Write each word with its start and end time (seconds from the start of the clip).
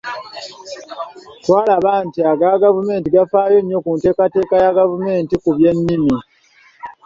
Twalaba 1.43 1.91
nti 2.05 2.19
aga 2.31 2.61
gavumenti 2.63 3.07
gafaayo 3.15 3.59
nnyo 3.61 3.77
ku 3.85 3.89
nteekateeka 3.95 4.55
ya 4.63 4.75
gavumenti 4.79 5.33
ku 5.43 5.49
by’ennimi. 5.57 6.15